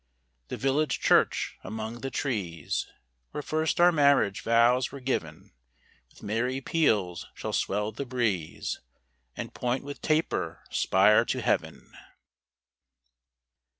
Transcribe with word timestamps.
The 0.47 0.57
village 0.57 0.99
church, 0.99 1.59
among 1.63 1.99
the 2.01 2.09
trees, 2.09 2.87
Where 3.29 3.43
first 3.43 3.79
our 3.79 3.91
marriage 3.91 4.41
vows 4.41 4.91
were 4.91 4.99
giv'n, 4.99 5.51
With 6.09 6.23
merry 6.23 6.59
peals 6.59 7.27
shall 7.35 7.53
swell 7.53 7.91
the 7.91 8.07
breeze, 8.07 8.79
And 9.37 9.53
point 9.53 9.83
with 9.83 10.01
taper 10.01 10.63
spire 10.71 11.23
to 11.25 11.43
heav'n. 11.43 11.95